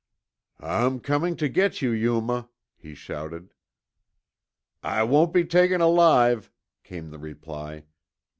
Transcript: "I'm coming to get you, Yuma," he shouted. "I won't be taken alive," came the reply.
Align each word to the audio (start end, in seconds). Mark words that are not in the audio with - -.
"I'm 0.63 0.99
coming 0.99 1.35
to 1.35 1.47
get 1.47 1.83
you, 1.83 1.91
Yuma," 1.91 2.49
he 2.75 2.95
shouted. 2.95 3.53
"I 4.81 5.03
won't 5.03 5.31
be 5.31 5.45
taken 5.45 5.79
alive," 5.79 6.51
came 6.83 7.11
the 7.11 7.19
reply. 7.19 7.83